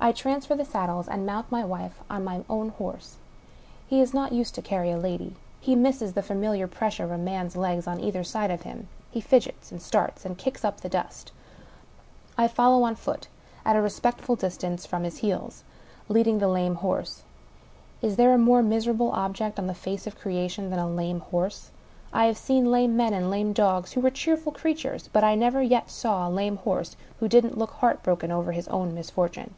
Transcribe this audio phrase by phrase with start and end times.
[0.00, 3.16] I transfer the saddles, and mount my wife on my own horse.
[3.88, 7.18] He is not used to carry a lady; he misses the familiar pressure of a
[7.18, 10.88] man's legs on either side of him; he fidgets, and starts, and kicks up the
[10.88, 11.32] dust.
[12.38, 13.26] ^ follow on foot,
[13.64, 15.64] at a respectful distance from his heels,
[16.08, 17.24] lead• ing the lame horse.
[18.00, 21.72] Is there a more miserable object on the face of creation than a lame horse?
[22.12, 25.60] I have seen lanffe men and lame dogs who were cheerful creatures; hvt I never
[25.60, 29.54] yet saw a lame horse who didn't look heartbroken over his own misfortune.